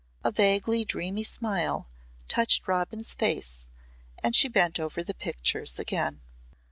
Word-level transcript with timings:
A 0.23 0.31
vaguely 0.31 0.83
dreamy 0.83 1.21
smile 1.21 1.85
touched 2.27 2.67
Robin's 2.67 3.13
face 3.13 3.67
and 4.23 4.35
she 4.35 4.47
bent 4.47 4.79
over 4.79 5.03
the 5.03 5.13
pictures 5.13 5.77
again. 5.77 6.21